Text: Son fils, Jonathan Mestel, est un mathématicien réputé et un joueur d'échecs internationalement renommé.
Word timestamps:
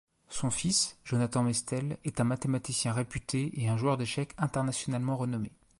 Son 0.29 0.49
fils, 0.49 0.97
Jonathan 1.05 1.43
Mestel, 1.43 1.95
est 2.05 2.19
un 2.19 2.23
mathématicien 2.23 2.91
réputé 2.91 3.51
et 3.53 3.67
un 3.67 3.77
joueur 3.77 3.97
d'échecs 3.97 4.33
internationalement 4.39 5.15
renommé. 5.15 5.51